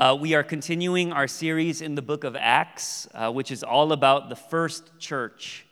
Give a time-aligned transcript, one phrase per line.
[0.00, 3.92] Uh, we are continuing our series in the book of Acts, uh, which is all
[3.92, 5.66] about the first church.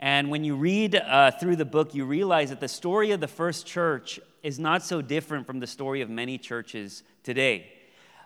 [0.00, 3.28] And when you read uh, through the book, you realize that the story of the
[3.28, 7.72] first church is not so different from the story of many churches today.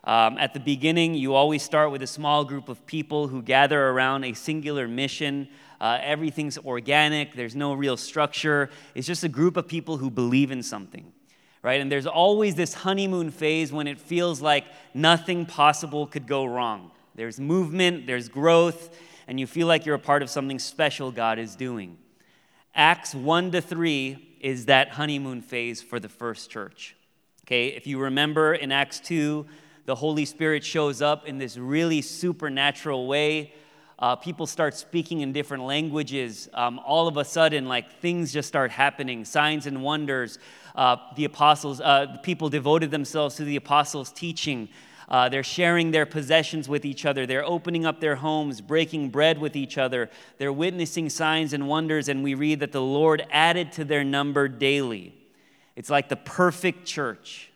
[0.04, 3.90] Um, at the beginning, you always start with a small group of people who gather
[3.90, 5.48] around a singular mission.
[5.82, 8.70] Uh, everything's organic, there's no real structure.
[8.94, 11.12] It's just a group of people who believe in something
[11.66, 11.80] right?
[11.80, 16.92] And there's always this honeymoon phase when it feels like nothing possible could go wrong.
[17.16, 21.40] There's movement, there's growth, and you feel like you're a part of something special God
[21.40, 21.98] is doing.
[22.72, 26.94] Acts 1 to 3 is that honeymoon phase for the first church.
[27.44, 29.44] Okay, if you remember in Acts 2,
[29.86, 33.52] the Holy Spirit shows up in this really supernatural way.
[33.98, 36.48] Uh, people start speaking in different languages.
[36.54, 40.38] Um, all of a sudden, like things just start happening, signs and wonders
[40.76, 44.68] uh, the apostles, uh, the people devoted themselves to the apostles' teaching.
[45.08, 47.26] Uh, they're sharing their possessions with each other.
[47.26, 50.10] They're opening up their homes, breaking bread with each other.
[50.38, 54.48] They're witnessing signs and wonders, and we read that the Lord added to their number
[54.48, 55.14] daily.
[55.76, 57.50] It's like the perfect church.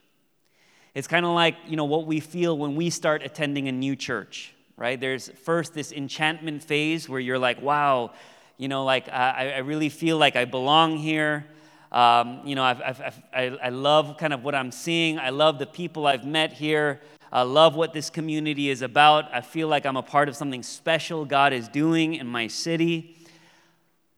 [0.94, 3.97] It's kind of like, you know, what we feel when we start attending a new
[3.97, 4.98] church, right?
[4.98, 8.12] There's first this enchantment phase where you're like, wow,
[8.56, 11.47] you know, like I, I really feel like I belong here.
[11.92, 15.19] Um, you know, I've, I've, i I love kind of what I'm seeing.
[15.19, 17.00] I love the people I've met here.
[17.32, 19.32] I love what this community is about.
[19.32, 23.16] I feel like I'm a part of something special God is doing in my city.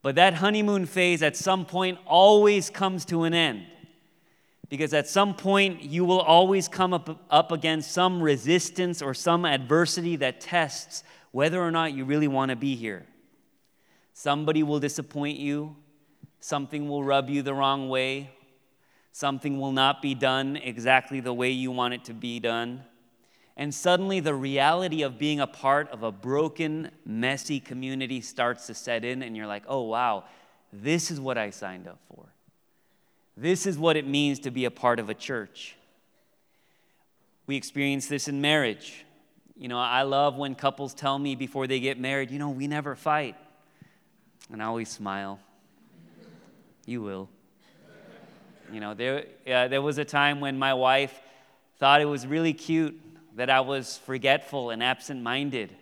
[0.02, 3.66] But that honeymoon phase at some point always comes to an end.
[4.68, 9.44] Because at some point, you will always come up, up against some resistance or some
[9.44, 13.06] adversity that tests whether or not you really want to be here.
[14.14, 15.76] Somebody will disappoint you.
[16.42, 18.32] Something will rub you the wrong way.
[19.12, 22.82] Something will not be done exactly the way you want it to be done.
[23.56, 28.74] And suddenly, the reality of being a part of a broken, messy community starts to
[28.74, 30.24] set in, and you're like, oh, wow,
[30.72, 32.26] this is what I signed up for.
[33.36, 35.76] This is what it means to be a part of a church.
[37.46, 39.04] We experience this in marriage.
[39.56, 42.66] You know, I love when couples tell me before they get married, you know, we
[42.66, 43.36] never fight.
[44.50, 45.38] And I always smile.
[46.86, 47.28] You will.
[48.72, 51.20] You know, there, uh, there was a time when my wife
[51.78, 52.98] thought it was really cute
[53.36, 55.74] that I was forgetful and absent minded.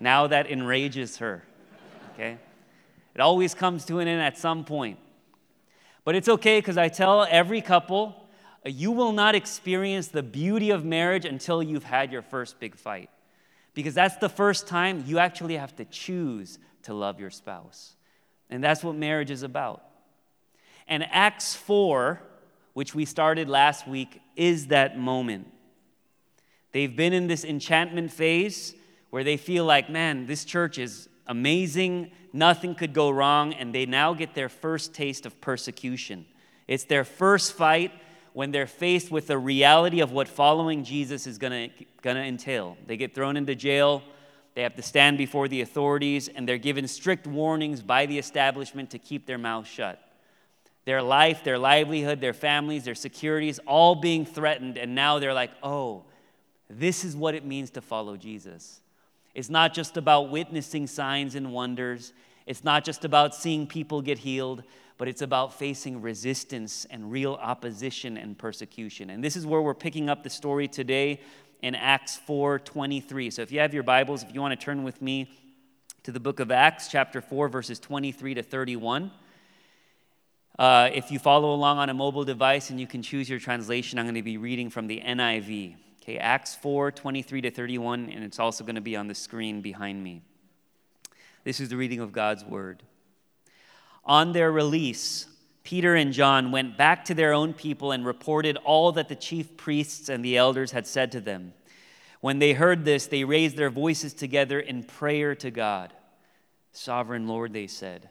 [0.00, 1.44] now that enrages her,
[2.14, 2.38] okay?
[3.14, 4.98] It always comes to an end at some point.
[6.04, 8.16] But it's okay because I tell every couple,
[8.64, 13.10] you will not experience the beauty of marriage until you've had your first big fight.
[13.74, 17.94] Because that's the first time you actually have to choose to love your spouse.
[18.52, 19.82] And that's what marriage is about.
[20.86, 22.20] And Acts 4,
[22.74, 25.50] which we started last week, is that moment.
[26.72, 28.74] They've been in this enchantment phase
[29.08, 33.86] where they feel like, man, this church is amazing, nothing could go wrong, and they
[33.86, 36.26] now get their first taste of persecution.
[36.68, 37.92] It's their first fight
[38.34, 41.70] when they're faced with the reality of what following Jesus is going
[42.02, 42.76] to entail.
[42.86, 44.02] They get thrown into jail
[44.54, 48.90] they have to stand before the authorities, and they're given strict warnings by the establishment
[48.90, 49.98] to keep their mouths shut.
[50.84, 55.52] Their life, their livelihood, their families, their securities, all being threatened, and now they're like,
[55.62, 56.04] oh,
[56.68, 58.80] this is what it means to follow Jesus.
[59.34, 62.12] It's not just about witnessing signs and wonders,
[62.46, 64.64] it's not just about seeing people get healed,
[64.98, 69.10] but it's about facing resistance and real opposition and persecution.
[69.10, 71.20] And this is where we're picking up the story today
[71.62, 73.30] in Acts 4:23.
[73.30, 75.30] So if you have your Bibles, if you want to turn with me
[76.02, 79.12] to the book of Acts, chapter 4, verses 23 to 31.
[80.58, 83.98] Uh, if you follow along on a mobile device and you can choose your translation,
[83.98, 85.76] I'm going to be reading from the NIV.
[86.02, 89.62] Okay, Acts 4, 23 to 31, and it's also going to be on the screen
[89.62, 90.22] behind me.
[91.44, 92.82] This is the reading of God's word.
[94.04, 95.26] On their release,
[95.64, 99.56] Peter and John went back to their own people and reported all that the chief
[99.56, 101.54] priests and the elders had said to them.
[102.20, 105.92] When they heard this, they raised their voices together in prayer to God.
[106.72, 108.08] Sovereign Lord, they said,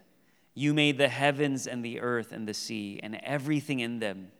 [0.53, 4.31] You made the heavens and the earth and the sea and everything in them.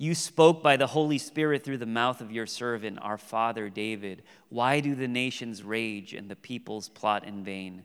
[0.00, 4.22] You spoke by the Holy Spirit through the mouth of your servant, our father David.
[4.48, 7.84] Why do the nations rage and the peoples plot in vain?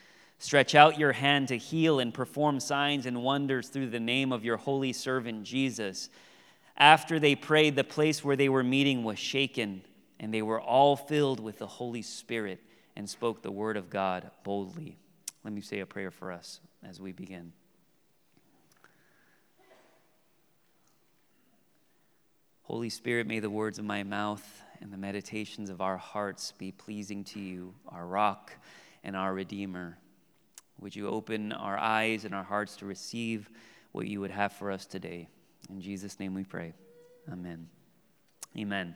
[0.41, 4.43] Stretch out your hand to heal and perform signs and wonders through the name of
[4.43, 6.09] your holy servant Jesus.
[6.75, 9.83] After they prayed, the place where they were meeting was shaken,
[10.19, 12.59] and they were all filled with the Holy Spirit
[12.95, 14.97] and spoke the word of God boldly.
[15.43, 17.53] Let me say a prayer for us as we begin.
[22.63, 26.71] Holy Spirit, may the words of my mouth and the meditations of our hearts be
[26.71, 28.53] pleasing to you, our rock
[29.03, 29.99] and our Redeemer.
[30.81, 33.49] Would you open our eyes and our hearts to receive
[33.91, 35.29] what you would have for us today?
[35.69, 36.73] In Jesus' name we pray.
[37.31, 37.67] Amen.
[38.57, 38.95] Amen.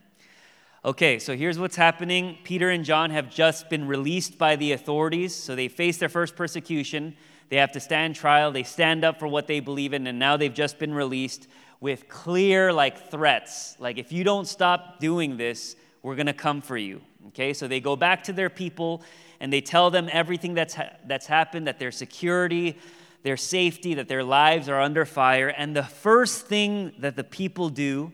[0.83, 2.37] Okay, so here's what's happening.
[2.43, 6.35] Peter and John have just been released by the authorities, so they face their first
[6.35, 7.15] persecution.
[7.49, 10.37] They have to stand trial, they stand up for what they believe in, and now
[10.37, 11.47] they've just been released
[11.79, 16.61] with clear like threats like if you don't stop doing this we're going to come
[16.61, 17.01] for you
[17.35, 17.53] okay?
[17.53, 19.03] So they go back to their people
[19.39, 22.77] and they tell them everything that's ha- that's happened that their security
[23.25, 25.47] their safety that their lives are under fire.
[25.47, 28.13] And the first thing that the people do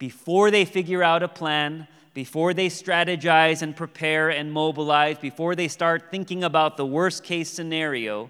[0.00, 5.68] before they figure out a plan before they strategize and prepare and mobilize before they
[5.68, 8.28] start thinking about the worst case scenario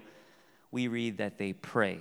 [0.71, 1.99] we read that they pray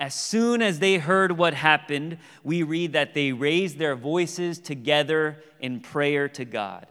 [0.00, 5.42] as soon as they heard what happened, we read that they raised their voices together
[5.60, 6.86] in prayer to God.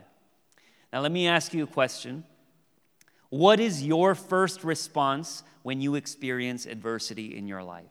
[0.93, 2.23] Now, let me ask you a question.
[3.29, 7.85] What is your first response when you experience adversity in your life?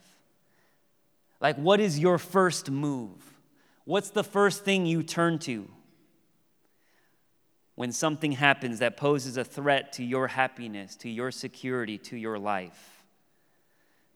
[1.40, 3.34] Like, what is your first move?
[3.84, 5.68] What's the first thing you turn to
[7.74, 12.38] when something happens that poses a threat to your happiness, to your security, to your
[12.38, 12.97] life?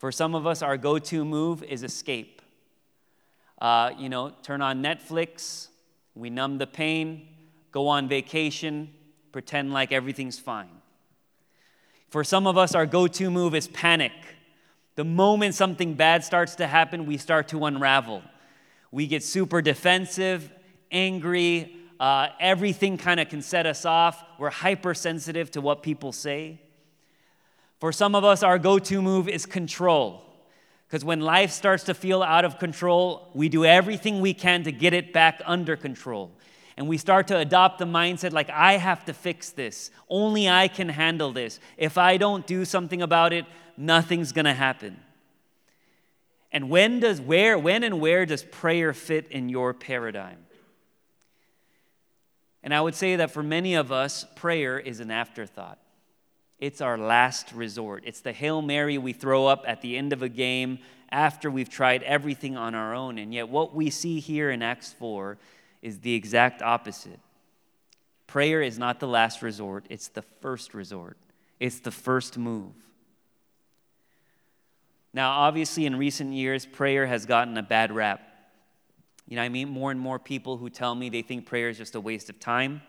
[0.02, 2.42] For some of us, our go to move is escape.
[3.60, 5.68] Uh, you know, turn on Netflix,
[6.16, 7.28] we numb the pain,
[7.70, 8.92] go on vacation,
[9.30, 10.82] pretend like everything's fine.
[12.08, 14.10] For some of us, our go to move is panic.
[14.96, 18.24] The moment something bad starts to happen, we start to unravel.
[18.90, 20.50] We get super defensive,
[20.90, 24.20] angry, uh, everything kind of can set us off.
[24.36, 26.58] We're hypersensitive to what people say.
[27.82, 30.22] For some of us, our go to move is control.
[30.86, 34.70] Because when life starts to feel out of control, we do everything we can to
[34.70, 36.30] get it back under control.
[36.76, 39.90] And we start to adopt the mindset like, I have to fix this.
[40.08, 41.58] Only I can handle this.
[41.76, 43.46] If I don't do something about it,
[43.76, 45.00] nothing's going to happen.
[46.52, 50.38] And when does where when and where does prayer fit in your paradigm?
[52.62, 55.81] And I would say that for many of us, prayer is an afterthought.
[56.62, 58.04] It's our last resort.
[58.06, 60.78] It's the Hail Mary we throw up at the end of a game
[61.10, 63.18] after we've tried everything on our own.
[63.18, 65.38] And yet, what we see here in Acts 4
[65.82, 67.18] is the exact opposite.
[68.28, 71.16] Prayer is not the last resort, it's the first resort,
[71.58, 72.70] it's the first move.
[75.12, 78.22] Now, obviously, in recent years, prayer has gotten a bad rap.
[79.26, 81.78] You know, I mean, more and more people who tell me they think prayer is
[81.78, 82.82] just a waste of time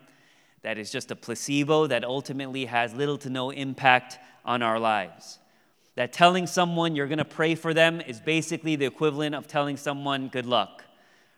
[0.64, 5.38] that is just a placebo that ultimately has little to no impact on our lives.
[5.94, 9.76] That telling someone you're going to pray for them is basically the equivalent of telling
[9.76, 10.82] someone good luck,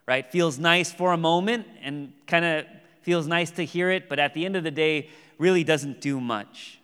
[0.06, 0.30] right?
[0.30, 2.66] Feels nice for a moment and kind of
[3.02, 6.20] feels nice to hear it, but at the end of the day, really doesn't do
[6.20, 6.78] much.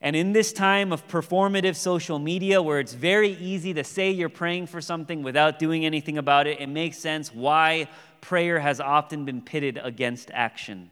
[0.00, 4.30] And in this time of performative social media where it's very easy to say you're
[4.30, 7.88] praying for something without doing anything about it, it makes sense why
[8.22, 10.90] prayer has often been pitted against action.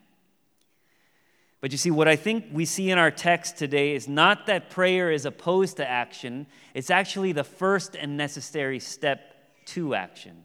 [1.61, 4.71] But you see, what I think we see in our text today is not that
[4.71, 9.35] prayer is opposed to action, it's actually the first and necessary step
[9.67, 10.45] to action.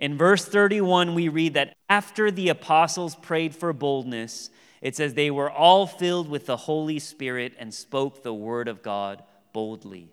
[0.00, 4.48] In verse 31, we read that after the apostles prayed for boldness,
[4.80, 8.82] it says they were all filled with the Holy Spirit and spoke the word of
[8.82, 10.08] God boldly.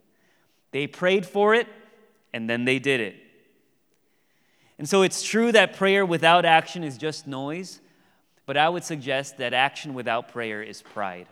[0.72, 1.68] They prayed for it,
[2.34, 3.16] and then they did it.
[4.78, 7.80] And so it's true that prayer without action is just noise,
[8.46, 11.28] but I would suggest that action without prayer is pride.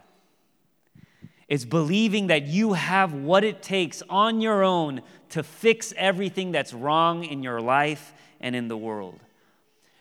[1.50, 6.74] It's believing that you have what it takes on your own to fix everything that's
[6.74, 8.13] wrong in your life
[8.45, 9.19] and in the world.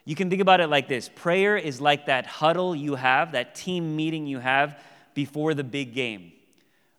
[0.05, 3.55] You can think about it like this prayer is like that huddle you have, that
[3.55, 4.79] team meeting you have
[5.15, 6.31] before the big game,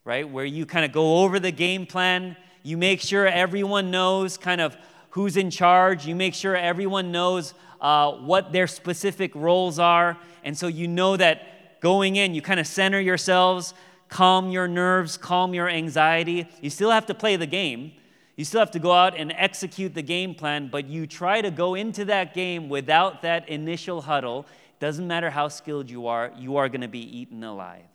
[0.03, 0.27] right?
[0.27, 4.59] Where you kind of go over the game plan, you make sure everyone knows kind
[4.59, 4.75] of
[5.11, 6.07] who's in charge.
[6.07, 10.17] You make sure everyone knows uh, what their specific roles are.
[10.43, 13.75] And so you know that going in, you kind of center yourselves,
[14.09, 16.47] calm your nerves, calm your anxiety.
[16.59, 17.91] You still have to play the game.
[18.35, 21.51] You still have to go out and execute the game plan, but you try to
[21.51, 24.45] go into that game without that initial huddle.
[24.79, 27.85] Doesn't matter how skilled you are, you are going to be eaten alive.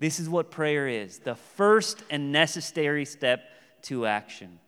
[0.00, 3.42] This is what prayer is the first and necessary step
[3.82, 4.58] to action.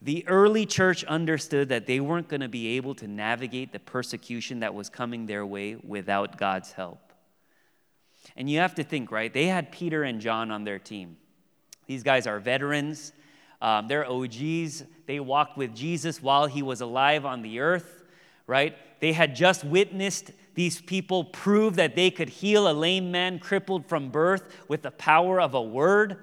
[0.00, 4.60] The early church understood that they weren't going to be able to navigate the persecution
[4.60, 7.12] that was coming their way without God's help.
[8.36, 9.32] And you have to think, right?
[9.32, 11.16] They had Peter and John on their team.
[11.88, 13.12] These guys are veterans,
[13.60, 14.84] um, they're OGs.
[15.06, 18.04] They walked with Jesus while he was alive on the earth,
[18.46, 18.76] right?
[19.00, 23.86] They had just witnessed these people prove that they could heal a lame man crippled
[23.86, 26.18] from birth with the power of a word.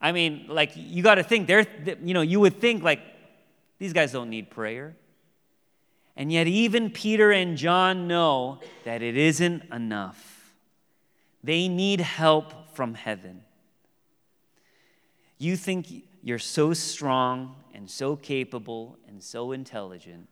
[0.00, 1.66] I mean, like, you got to think, they're,
[2.02, 3.00] you know, you would think, like,
[3.78, 4.96] these guys don't need prayer.
[6.16, 10.54] And yet, even Peter and John know that it isn't enough.
[11.42, 13.42] They need help from heaven.
[15.38, 20.28] You think you're so strong and so capable and so intelligent.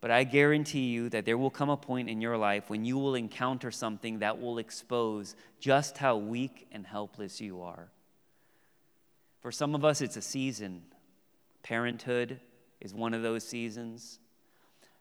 [0.00, 2.96] But I guarantee you that there will come a point in your life when you
[2.96, 7.88] will encounter something that will expose just how weak and helpless you are.
[9.40, 10.82] For some of us, it's a season.
[11.62, 12.40] Parenthood
[12.80, 14.18] is one of those seasons.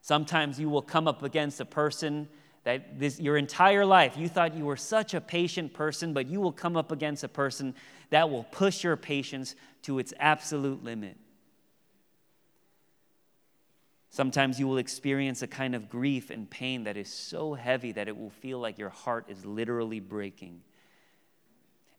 [0.02, 2.28] Sometimes you will come up against a person
[2.70, 6.40] that this, your entire life you thought you were such a patient person, but you
[6.40, 7.74] will come up against a person
[8.12, 11.18] that will push your patience to its absolute limit.
[14.12, 18.08] Sometimes you will experience a kind of grief and pain that is so heavy that
[18.08, 20.62] it will feel like your heart is literally breaking.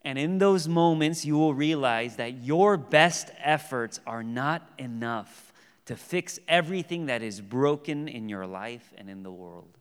[0.05, 5.51] And in those moments, you will realize that your best efforts are not enough
[5.85, 9.77] to fix everything that is broken in your life and in the world.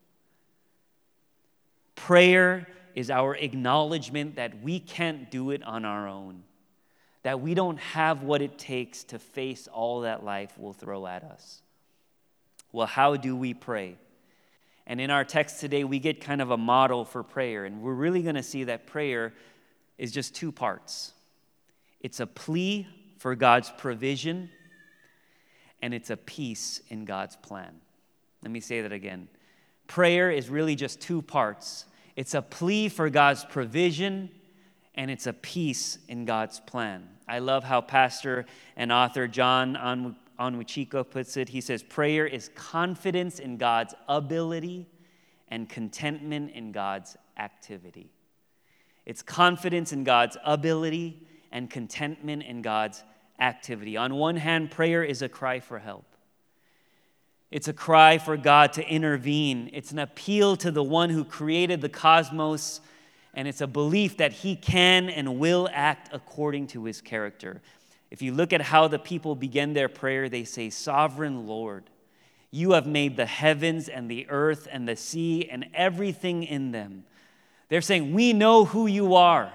[2.06, 6.42] Prayer is our acknowledgement that we can't do it on our own,
[7.22, 11.22] that we don't have what it takes to face all that life will throw at
[11.22, 11.60] us.
[12.72, 13.96] Well, how do we pray?
[14.86, 17.92] And in our text today, we get kind of a model for prayer, and we're
[17.92, 19.34] really going to see that prayer
[19.98, 21.12] is just two parts
[22.00, 22.86] it's a plea
[23.18, 24.48] for God's provision,
[25.82, 27.74] and it's a peace in God's plan.
[28.42, 29.28] Let me say that again.
[29.86, 31.84] Prayer is really just two parts
[32.16, 34.30] it's a plea for God's provision,
[34.94, 37.08] and it's a peace in God's plan.
[37.28, 41.48] I love how pastor and author John Onwuchekwa puts it.
[41.48, 44.88] He says, Prayer is confidence in God's ability
[45.48, 48.10] and contentment in God's activity.
[49.06, 53.02] It's confidence in God's ability and contentment in God's
[53.40, 53.96] activity.
[53.96, 56.04] On one hand, prayer is a cry for help.
[57.50, 59.70] It's a cry for God to intervene.
[59.72, 62.80] It's an appeal to the one who created the cosmos,
[63.34, 67.60] and it's a belief that he can and will act according to his character.
[68.10, 71.84] If you look at how the people begin their prayer, they say, Sovereign Lord,
[72.52, 77.04] you have made the heavens and the earth and the sea and everything in them.
[77.68, 79.52] They're saying, We know who you are.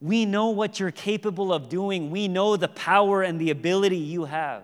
[0.00, 2.10] We know what you're capable of doing.
[2.10, 4.62] We know the power and the ability you have.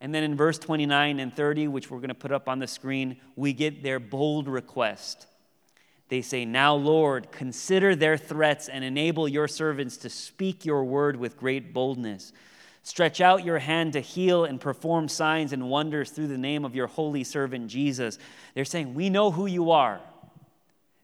[0.00, 2.66] And then in verse 29 and 30, which we're going to put up on the
[2.66, 5.26] screen, we get their bold request.
[6.08, 11.16] They say, Now, Lord, consider their threats and enable your servants to speak your word
[11.16, 12.32] with great boldness.
[12.82, 16.74] Stretch out your hand to heal and perform signs and wonders through the name of
[16.74, 18.18] your holy servant Jesus.
[18.54, 20.00] They're saying, We know who you are.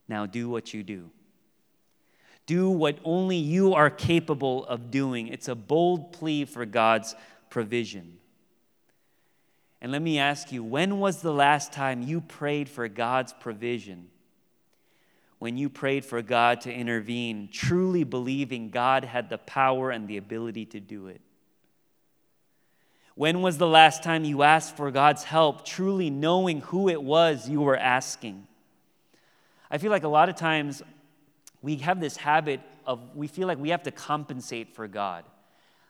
[0.09, 1.11] Now do what you do.
[2.47, 5.29] Do what only you are capable of doing.
[5.29, 7.15] It's a bold plea for God's
[7.51, 8.19] provision.
[9.85, 14.09] And let me ask you when was the last time you prayed for God's provision?
[15.38, 20.17] When you prayed for God to intervene, truly believing God had the power and the
[20.17, 21.21] ability to do it?
[23.14, 27.47] When was the last time you asked for God's help, truly knowing who it was
[27.47, 28.47] you were asking?
[29.71, 30.81] I feel like a lot of times
[31.61, 35.26] we have this habit of we feel like we have to compensate for God.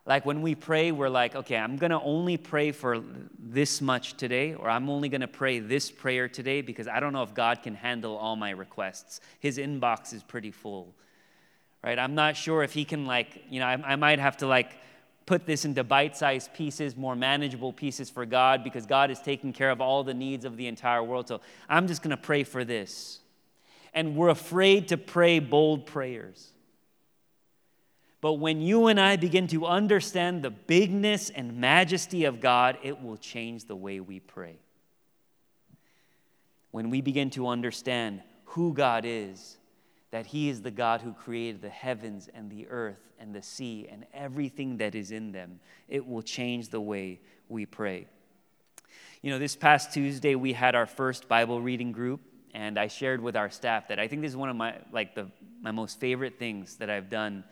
[0.07, 3.03] Like when we pray, we're like, okay, I'm going to only pray for
[3.39, 7.15] this much today, or I'm only going to pray this prayer today because I don't
[7.15, 9.21] know if God can handle all my requests.
[9.41, 10.95] His inbox is pretty full,
[11.83, 11.99] right?
[11.99, 14.73] I'm not sure if He can, like, you know, I, I might have to, like,
[15.25, 19.55] put this into bite sized pieces, more manageable pieces for God because God is taking
[19.55, 21.29] care of all the needs of the entire world.
[21.29, 23.21] So I'm just going to pray for this.
[23.95, 26.53] And we're afraid to pray bold prayers.
[28.25, 33.03] But when you and I begin to understand the bigness and majesty of God, it
[33.03, 34.57] will change the way we pray.
[36.71, 39.59] When we begin to understand who God is,
[40.11, 43.89] that He is the God who created the heavens and the earth and the sea
[43.93, 45.61] and everything that is in them.
[45.87, 48.07] It will change the way we pray.
[49.21, 52.23] You know, this past Tuesday, we had our first Bible reading group,
[52.55, 55.15] and I shared with our staff that I think this is one of my, like,
[55.15, 55.27] the,
[55.61, 57.45] my most favorite things that I've done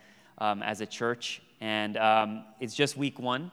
[0.43, 1.41] um, as a church.
[1.61, 3.53] And um, it's just week one.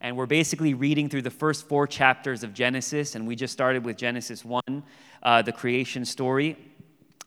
[0.00, 3.84] And we're basically reading through the first four chapters of Genesis, and we just started
[3.84, 4.62] with Genesis 1,
[5.22, 6.56] uh, the creation story.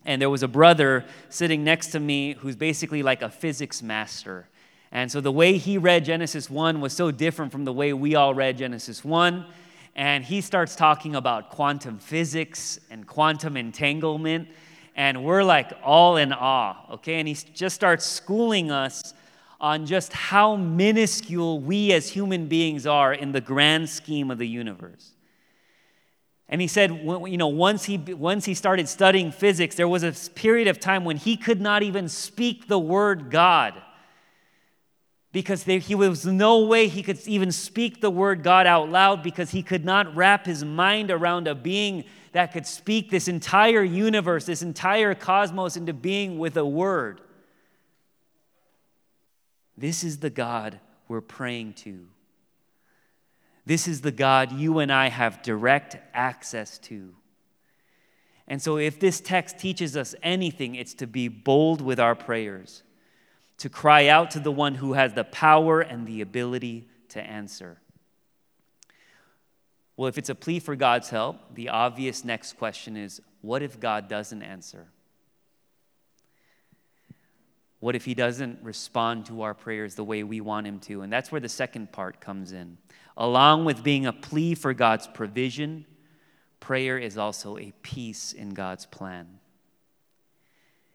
[0.06, 4.48] And there was a brother sitting next to me who's basically like a physics master.
[4.90, 8.14] And so the way he read Genesis 1 was so different from the way we
[8.14, 9.46] all read Genesis 1.
[9.94, 14.48] And he starts talking about quantum physics and quantum entanglement.
[14.94, 17.18] And we're like all in awe, okay?
[17.18, 19.14] And he just starts schooling us
[19.60, 24.46] on just how minuscule we as human beings are in the grand scheme of the
[24.46, 25.12] universe.
[26.48, 30.12] And he said, you know, once he, once he started studying physics, there was a
[30.30, 33.74] period of time when he could not even speak the word God.
[35.32, 39.22] Because there he was no way he could even speak the word God out loud
[39.22, 43.84] because he could not wrap his mind around a being that could speak this entire
[43.84, 47.20] universe, this entire cosmos into being with a word.
[49.78, 52.08] This is the God we're praying to.
[53.64, 57.14] This is the God you and I have direct access to.
[58.48, 62.82] And so, if this text teaches us anything, it's to be bold with our prayers,
[63.58, 67.78] to cry out to the one who has the power and the ability to answer.
[69.96, 73.78] Well, if it's a plea for God's help, the obvious next question is what if
[73.78, 74.88] God doesn't answer?
[77.80, 81.02] What if He doesn't respond to our prayers the way we want Him to?
[81.02, 82.78] And that's where the second part comes in.
[83.16, 85.84] Along with being a plea for God's provision,
[86.60, 89.38] prayer is also a peace in God's plan.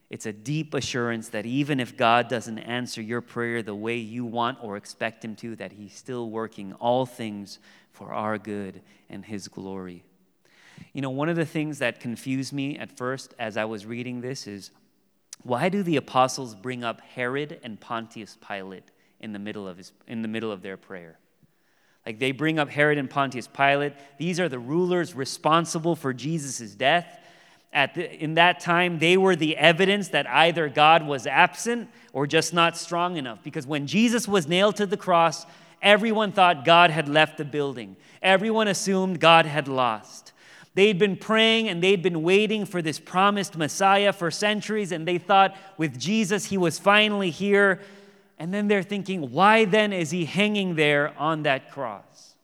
[0.10, 4.26] It's a deep assurance that even if God doesn't answer your prayer the way you
[4.26, 7.60] want or expect Him to, that He's still working all things
[8.00, 10.04] for our good and His glory.
[10.94, 14.22] You know, one of the things that confused me at first as I was reading
[14.22, 14.72] this is
[15.44, 19.92] why do the apostles bring up Herod and Pontius Pilate in the middle of, his,
[20.08, 21.20] in the middle of their prayer?
[22.06, 23.94] Like they bring up Herod and Pontius Pilate.
[24.18, 27.20] These are the rulers responsible for Jesus' death.
[27.72, 32.26] At the, in that time, they were the evidence that either God was absent or
[32.26, 33.44] just not strong enough.
[33.44, 35.46] Because when Jesus was nailed to the cross,
[35.82, 40.34] everyone thought God had left the building, everyone assumed God had lost.
[40.76, 45.18] They'd been praying and they'd been waiting for this promised Messiah for centuries, and they
[45.18, 47.82] thought with Jesus, he was finally here.
[48.38, 52.36] And then they're thinking, why then is he hanging there on that cross?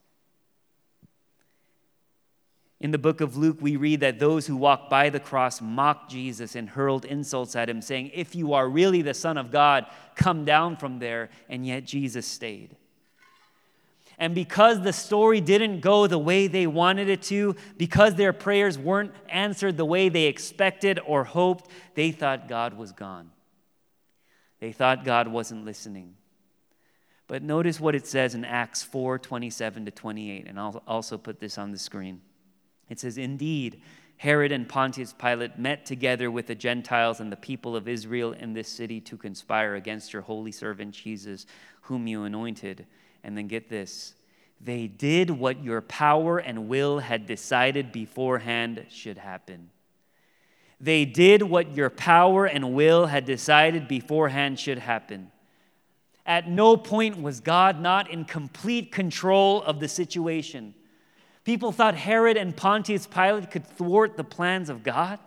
[2.81, 6.11] In the book of Luke, we read that those who walked by the cross mocked
[6.11, 9.85] Jesus and hurled insults at him, saying, If you are really the Son of God,
[10.15, 11.29] come down from there.
[11.47, 12.75] And yet Jesus stayed.
[14.17, 18.77] And because the story didn't go the way they wanted it to, because their prayers
[18.77, 23.31] weren't answered the way they expected or hoped, they thought God was gone.
[24.59, 26.15] They thought God wasn't listening.
[27.27, 31.39] But notice what it says in Acts 4 27 to 28, and I'll also put
[31.39, 32.21] this on the screen.
[32.89, 33.81] It says, Indeed,
[34.17, 38.53] Herod and Pontius Pilate met together with the Gentiles and the people of Israel in
[38.53, 41.45] this city to conspire against your holy servant Jesus,
[41.81, 42.85] whom you anointed.
[43.25, 44.13] And then get this
[44.61, 49.69] they did what your power and will had decided beforehand should happen.
[50.79, 55.31] They did what your power and will had decided beforehand should happen.
[56.25, 60.73] At no point was God not in complete control of the situation.
[61.43, 65.19] People thought Herod and Pontius Pilate could thwart the plans of God.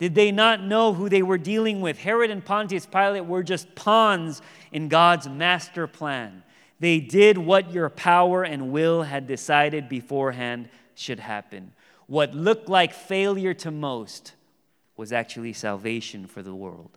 [0.00, 1.98] Did they not know who they were dealing with?
[1.98, 4.40] Herod and Pontius Pilate were just pawns
[4.72, 6.42] in God's master plan.
[6.80, 11.72] They did what your power and will had decided beforehand should happen.
[12.06, 14.32] What looked like failure to most
[14.96, 16.96] was actually salvation for the world.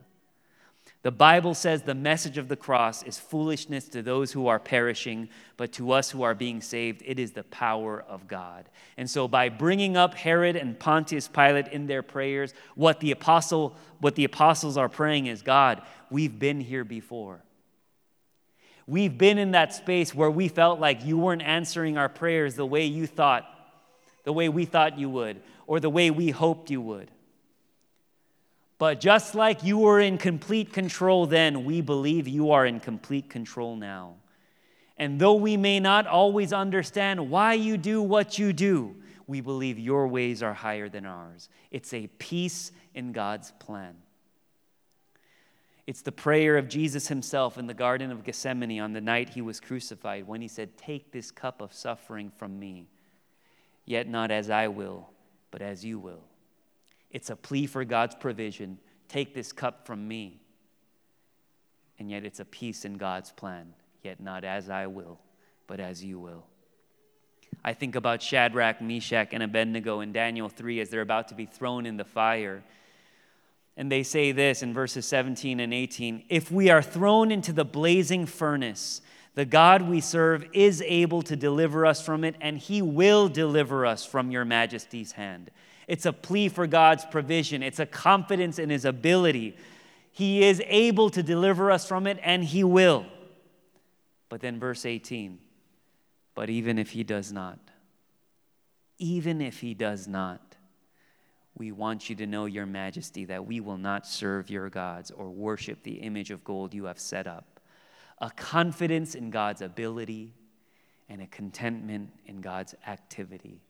[1.04, 5.28] The Bible says the message of the cross is foolishness to those who are perishing,
[5.58, 8.70] but to us who are being saved, it is the power of God.
[8.96, 13.76] And so by bringing up Herod and Pontius Pilate in their prayers, what the apostle
[14.00, 17.44] what the apostles are praying is, God, we've been here before.
[18.88, 22.66] We've been in that space where we felt like you weren't answering our prayers the
[22.66, 23.50] way you thought
[24.24, 27.12] the way we thought you would or the way we hoped you would.
[28.78, 33.30] But just like you were in complete control then, we believe you are in complete
[33.30, 34.16] control now.
[34.98, 38.96] And though we may not always understand why you do what you do,
[39.28, 41.50] we believe your ways are higher than ours.
[41.72, 43.96] It's a peace in God's plan.
[45.86, 49.42] It's the prayer of Jesus himself in the Garden of Gethsemane on the night he
[49.42, 52.88] was crucified when he said, Take this cup of suffering from me,
[53.86, 55.10] yet not as I will,
[55.52, 56.24] but as you will.
[57.14, 58.80] It's a plea for God's provision.
[59.08, 60.42] Take this cup from me.
[62.00, 65.20] And yet it's a peace in God's plan, yet not as I will,
[65.68, 66.44] but as you will.
[67.64, 71.46] I think about Shadrach, Meshach, and Abednego in Daniel 3 as they're about to be
[71.46, 72.64] thrown in the fire.
[73.78, 77.64] And they say this in verses 17 and 18 If we are thrown into the
[77.64, 79.02] blazing furnace,
[79.36, 83.86] the God we serve is able to deliver us from it, and he will deliver
[83.86, 85.50] us from your majesty's hand.
[85.88, 89.58] It's a plea for God's provision, it's a confidence in his ability.
[90.12, 93.06] He is able to deliver us from it, and he will.
[94.30, 95.40] But then, verse 18
[96.36, 97.60] But even if he does not,
[99.00, 100.56] even if he does not,
[101.56, 105.30] we want you to know, Your Majesty, that we will not serve your gods or
[105.30, 107.60] worship the image of gold you have set up.
[108.20, 110.34] A confidence in God's ability
[111.10, 113.62] and a contentment in God's activity.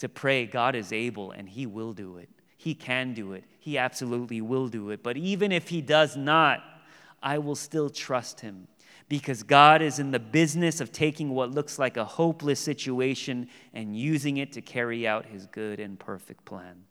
[0.00, 2.28] To pray, God is able and He will do it.
[2.56, 3.44] He can do it.
[3.58, 5.02] He absolutely will do it.
[5.02, 6.62] But even if He does not,
[7.22, 8.68] I will still trust Him
[9.10, 13.98] because God is in the business of taking what looks like a hopeless situation and
[13.98, 16.84] using it to carry out his good and perfect plan.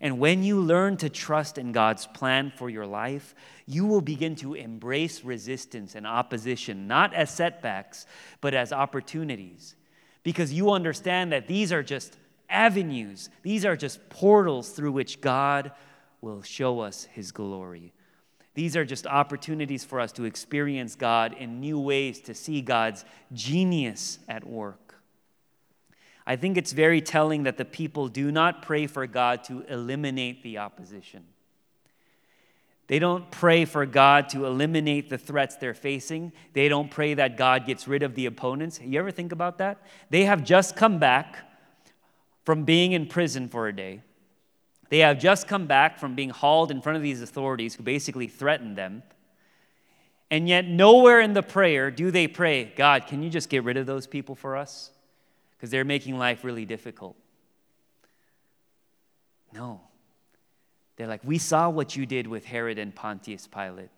[0.00, 4.34] And when you learn to trust in God's plan for your life, you will begin
[4.36, 8.04] to embrace resistance and opposition, not as setbacks,
[8.40, 9.76] but as opportunities.
[10.22, 12.16] Because you understand that these are just
[12.48, 15.72] avenues, these are just portals through which God
[16.20, 17.92] will show us his glory.
[18.54, 23.04] These are just opportunities for us to experience God in new ways, to see God's
[23.32, 24.96] genius at work.
[26.26, 30.42] I think it's very telling that the people do not pray for God to eliminate
[30.42, 31.24] the opposition.
[32.88, 36.32] They don't pray for God to eliminate the threats they're facing.
[36.52, 38.80] They don't pray that God gets rid of the opponents.
[38.82, 39.82] You ever think about that?
[40.10, 41.48] They have just come back
[42.44, 44.02] from being in prison for a day.
[44.88, 48.26] They have just come back from being hauled in front of these authorities who basically
[48.26, 49.02] threatened them.
[50.30, 53.76] And yet, nowhere in the prayer do they pray, God, can you just get rid
[53.76, 54.90] of those people for us?
[55.56, 57.16] Because they're making life really difficult.
[59.54, 59.80] No.
[60.96, 63.90] They're like, We saw what you did with Herod and Pontius Pilate.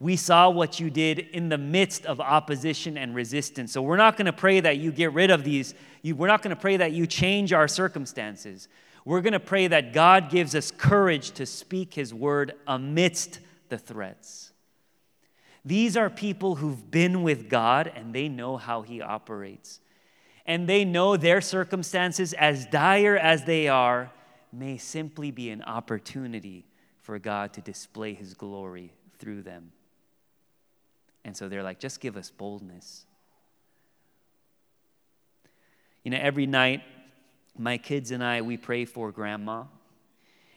[0.00, 3.72] We saw what you did in the midst of opposition and resistance.
[3.72, 5.74] So we're not going to pray that you get rid of these.
[6.02, 8.68] You, we're not going to pray that you change our circumstances.
[9.04, 13.78] We're going to pray that God gives us courage to speak His word amidst the
[13.78, 14.52] threats.
[15.64, 19.80] These are people who've been with God and they know how He operates.
[20.46, 24.10] And they know their circumstances, as dire as they are,
[24.52, 26.66] may simply be an opportunity
[27.00, 29.72] for God to display His glory through them.
[31.24, 33.04] And so they're like, just give us boldness.
[36.04, 36.82] You know, every night
[37.58, 39.64] my kids and I, we pray for grandma,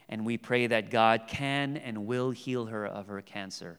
[0.08, 3.78] and we pray that God can and will heal her of her cancer.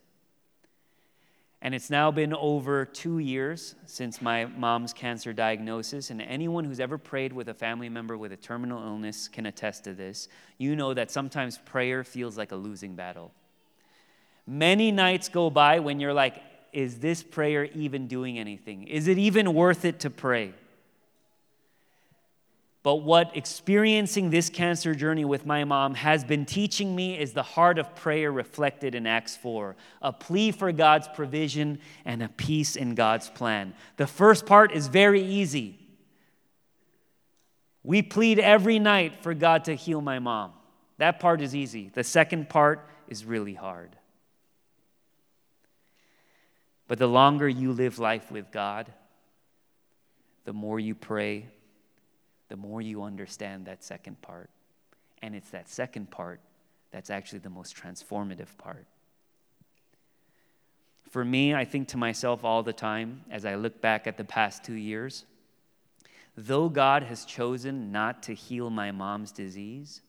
[1.64, 6.10] And it's now been over two years since my mom's cancer diagnosis.
[6.10, 9.86] And anyone who's ever prayed with a family member with a terminal illness can attest
[9.86, 10.28] to this.
[10.58, 13.32] You know that sometimes prayer feels like a losing battle.
[14.46, 16.36] Many nights go by when you're like,
[16.74, 18.86] is this prayer even doing anything?
[18.88, 20.54] Is it even worth it to pray?
[22.84, 27.42] But what experiencing this cancer journey with my mom has been teaching me is the
[27.42, 32.76] heart of prayer reflected in Acts 4 a plea for God's provision and a peace
[32.76, 33.74] in God's plan.
[33.96, 35.80] The first part is very easy.
[37.84, 40.52] We plead every night for God to heal my mom.
[40.98, 41.90] That part is easy.
[41.94, 43.96] The second part is really hard.
[46.90, 48.92] But the longer you live life with God,
[50.44, 51.48] the more you pray,
[52.54, 54.48] the more you understand that second part.
[55.24, 56.40] And it's that second part
[56.92, 58.86] that's actually the most transformative part.
[61.10, 64.24] For me, I think to myself all the time as I look back at the
[64.24, 65.26] past two years,
[66.38, 70.02] though God has chosen not to heal my mom's disease,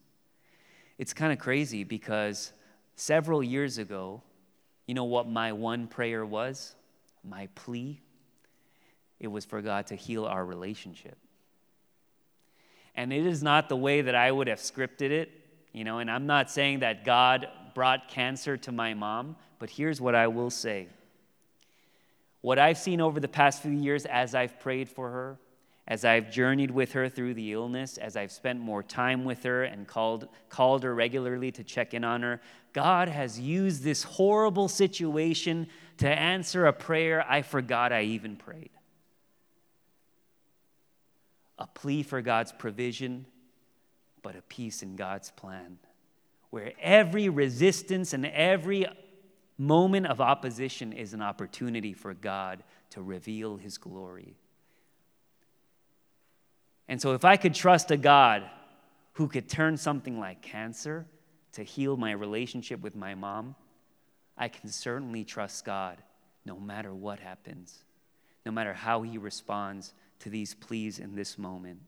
[0.98, 2.52] it's kind of crazy because
[2.94, 4.20] several years ago,
[4.86, 6.74] you know what my one prayer was?
[7.26, 8.02] My plea?
[9.18, 11.16] It was for God to heal our relationship
[12.94, 15.30] and it is not the way that I would have scripted it,
[15.72, 20.00] you know, and I'm not saying that God brought cancer to my mom, but here's
[20.00, 20.88] what I will say.
[22.40, 25.38] What I've seen over the past few years as I've prayed for her
[25.86, 29.64] As I've journeyed with her through the illness, as I've spent more time with her
[29.64, 32.40] and called, called her regularly to check in on her,
[32.72, 38.70] God has used this horrible situation to answer a prayer I forgot I even prayed.
[41.58, 43.26] A plea for God's provision,
[44.22, 45.78] but a peace in God's plan,
[46.50, 48.86] where every resistance and every
[49.56, 54.36] moment of opposition is an opportunity for God to reveal his glory.
[56.88, 58.42] And so, if I could trust a God
[59.14, 61.06] who could turn something like cancer
[61.52, 63.54] to heal my relationship with my mom,
[64.36, 65.98] I can certainly trust God
[66.44, 67.84] no matter what happens,
[68.44, 71.80] no matter how he responds to these pleas in this moment.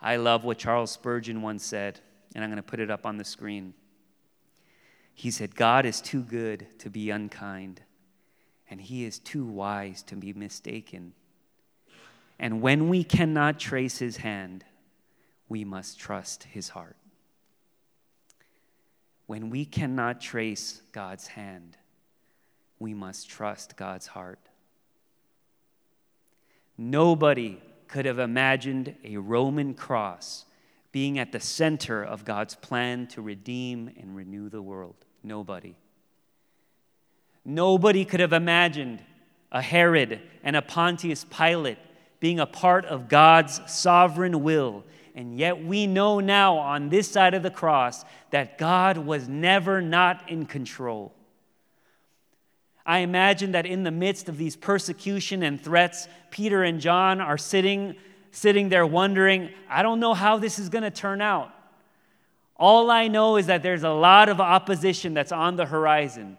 [0.00, 2.00] I love what Charles Spurgeon once said,
[2.34, 3.74] and I'm going to put it up on the screen.
[5.12, 7.82] He said, God is too good to be unkind,
[8.70, 11.12] and he is too wise to be mistaken.
[12.38, 14.64] And when we cannot trace his hand,
[15.50, 16.96] we must trust his heart.
[19.26, 21.76] When we cannot trace God's hand,
[22.78, 24.38] we must trust God's heart.
[26.78, 30.44] Nobody could have imagined a Roman cross
[30.92, 34.94] being at the center of God's plan to redeem and renew the world.
[35.24, 35.74] Nobody.
[37.44, 39.02] Nobody could have imagined
[39.50, 41.78] a Herod and a Pontius Pilate
[42.20, 44.84] being a part of God's sovereign will.
[45.14, 49.80] And yet we know now on this side of the cross that God was never
[49.80, 51.12] not in control.
[52.88, 57.36] I imagine that in the midst of these persecution and threats, Peter and John are
[57.36, 57.96] sitting,
[58.32, 61.52] sitting there wondering, I don't know how this is going to turn out.
[62.56, 66.38] All I know is that there's a lot of opposition that's on the horizon.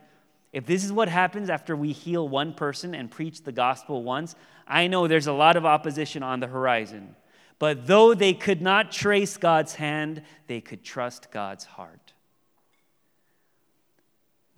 [0.51, 4.33] If this is what happens after we heal one person and preach the gospel once,
[4.67, 7.15] I know there's a lot of opposition on the horizon.
[7.59, 12.08] But though they could not trace God's hand, they could trust God's heart.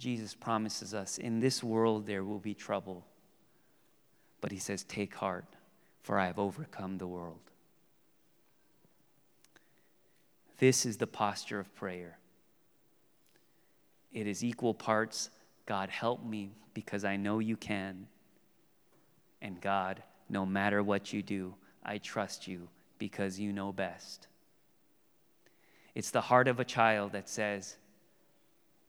[0.01, 3.05] Jesus promises us in this world there will be trouble.
[4.41, 5.45] But he says, Take heart,
[6.01, 7.37] for I have overcome the world.
[10.57, 12.17] This is the posture of prayer.
[14.11, 15.29] It is equal parts
[15.67, 18.07] God, help me because I know you can.
[19.39, 21.53] And God, no matter what you do,
[21.85, 24.27] I trust you because you know best.
[25.93, 27.77] It's the heart of a child that says,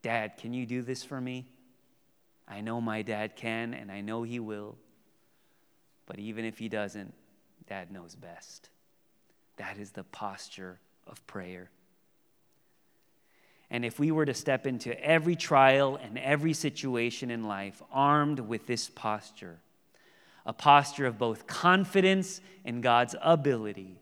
[0.03, 1.47] Dad, can you do this for me?
[2.49, 4.77] I know my dad can, and I know he will.
[6.07, 7.15] But even if he doesn't,
[7.69, 8.69] dad knows best.
[9.57, 11.71] That is the posture of prayer.
[13.71, 18.41] And if we were to step into every trial and every situation in life armed
[18.41, 19.61] with this posture,
[20.45, 23.99] a posture of both confidence in God's ability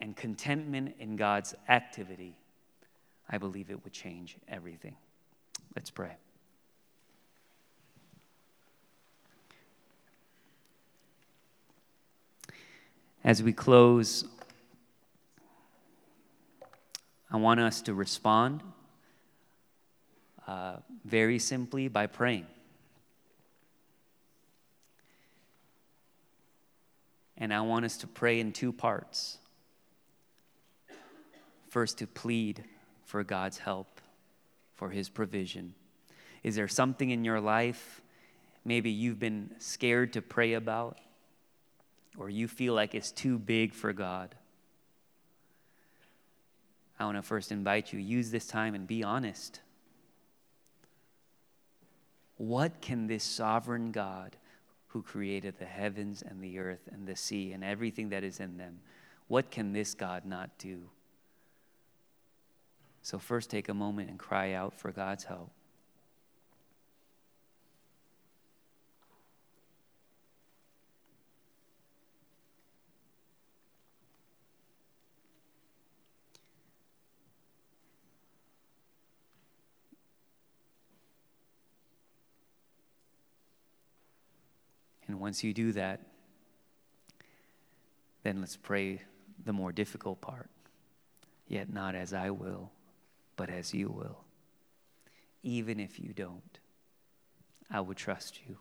[0.00, 2.36] and contentment in God's activity,
[3.30, 4.96] I believe it would change everything.
[5.74, 6.12] Let's pray.
[13.24, 14.26] As we close,
[17.30, 18.62] I want us to respond
[20.46, 22.46] uh, very simply by praying.
[27.36, 29.38] And I want us to pray in two parts.
[31.70, 32.62] First, to plead
[33.04, 33.93] for God's help,
[34.84, 35.72] for His provision.
[36.42, 38.02] Is there something in your life
[38.66, 40.98] maybe you've been scared to pray about,
[42.18, 44.34] or you feel like it's too big for God?
[47.00, 49.60] I want to first invite you use this time and be honest.
[52.36, 54.36] What can this sovereign God
[54.88, 58.58] who created the heavens and the earth and the sea and everything that is in
[58.58, 58.80] them,
[59.28, 60.90] what can this God not do?
[63.04, 65.50] So, first take a moment and cry out for God's help.
[85.06, 86.00] And once you do that,
[88.22, 89.02] then let's pray
[89.44, 90.48] the more difficult part.
[91.46, 92.72] Yet not as I will,
[93.36, 94.24] but as you will.
[95.42, 96.58] Even if you don't,
[97.70, 98.58] I will trust you.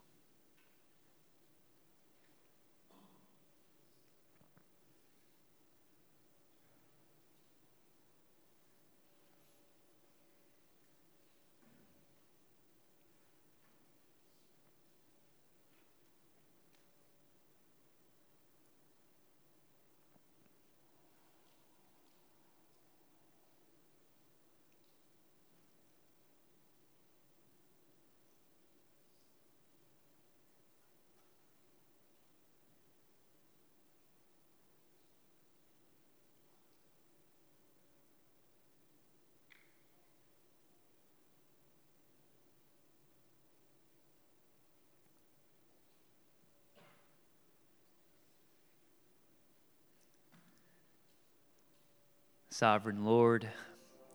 [52.53, 53.49] Sovereign Lord,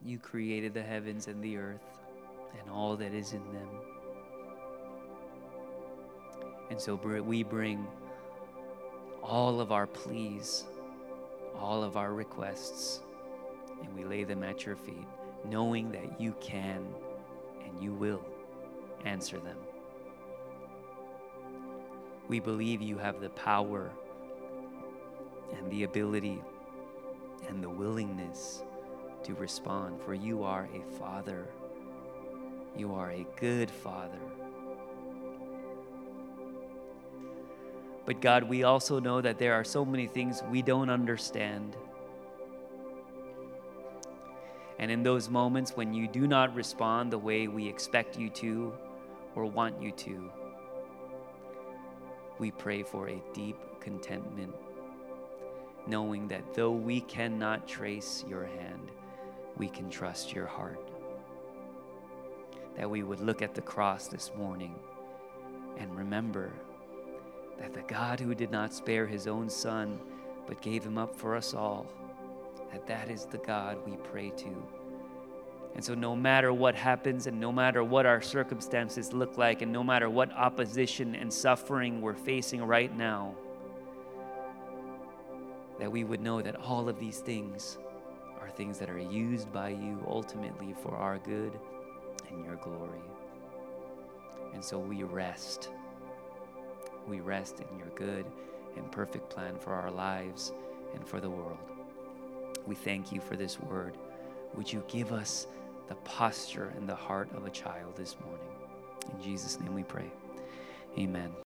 [0.00, 1.82] you created the heavens and the earth
[2.60, 3.68] and all that is in them.
[6.70, 7.84] And so we bring
[9.24, 10.66] all of our pleas,
[11.58, 13.00] all of our requests,
[13.82, 15.08] and we lay them at your feet,
[15.44, 16.86] knowing that you can
[17.66, 18.24] and you will
[19.04, 19.58] answer them.
[22.28, 23.90] We believe you have the power
[25.56, 26.40] and the ability
[27.48, 28.62] and the willingness
[29.24, 31.46] to respond, for you are a father.
[32.76, 34.18] You are a good father.
[38.06, 41.76] But God, we also know that there are so many things we don't understand.
[44.78, 48.72] And in those moments when you do not respond the way we expect you to
[49.34, 50.30] or want you to,
[52.38, 54.54] we pray for a deep contentment,
[55.88, 58.90] knowing that though we cannot trace your hand,
[59.56, 60.90] we can trust your heart.
[62.76, 64.74] That we would look at the cross this morning
[65.78, 66.52] and remember
[67.58, 69.98] that the God who did not spare his own son
[70.46, 71.86] but gave him up for us all,
[72.72, 74.68] that that is the God we pray to.
[75.74, 79.70] And so, no matter what happens, and no matter what our circumstances look like, and
[79.70, 83.34] no matter what opposition and suffering we're facing right now,
[85.78, 87.78] that we would know that all of these things
[88.40, 91.52] are things that are used by you ultimately for our good
[92.30, 93.00] and your glory.
[94.54, 95.70] And so we rest.
[97.06, 98.26] We rest in your good
[98.76, 100.52] and perfect plan for our lives
[100.94, 101.58] and for the world.
[102.66, 103.96] We thank you for this word.
[104.54, 105.46] Would you give us
[105.88, 108.48] the posture and the heart of a child this morning?
[109.12, 110.10] In Jesus' name we pray.
[110.98, 111.47] Amen.